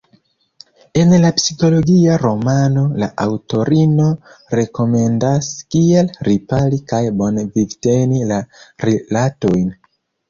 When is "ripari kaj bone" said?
6.29-7.47